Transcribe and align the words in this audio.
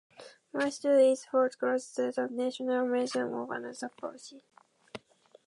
The 0.51 0.71
statue 0.71 1.11
is 1.11 1.25
found 1.25 1.59
close 1.59 1.91
to 1.91 2.11
the 2.11 2.27
National 2.27 2.87
Museum 2.87 3.35
of 3.35 3.51
Anthropology. 3.51 4.41